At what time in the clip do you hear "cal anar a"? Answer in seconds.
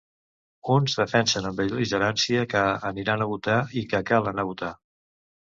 4.13-4.53